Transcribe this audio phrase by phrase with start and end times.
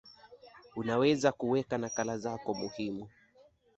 [0.75, 3.07] Unaweza kuwekea nakala zako muhimu